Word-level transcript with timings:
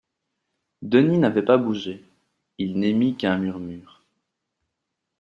Denis 0.81 1.19
n’avait 1.19 1.45
pas 1.45 1.57
bougé. 1.59 2.03
Il 2.57 2.79
n’émit 2.79 3.15
qu’un 3.17 3.37
murmure. 3.37 4.01